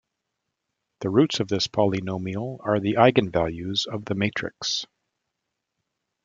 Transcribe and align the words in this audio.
The 1.01 1.11
roots 1.11 1.39
of 1.39 1.47
this 1.47 1.67
polynomial 1.67 2.57
are 2.61 2.79
the 2.79 2.93
eigenvalues 2.95 3.85
of 3.85 4.05
the 4.05 4.15
matrix. 4.15 4.87